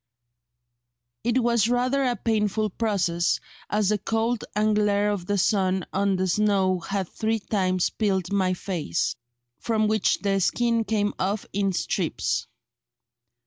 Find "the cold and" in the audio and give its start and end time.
3.89-4.75